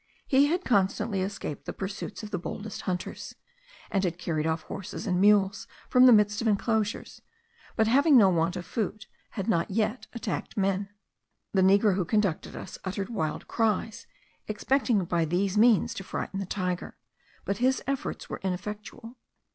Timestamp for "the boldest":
2.31-2.81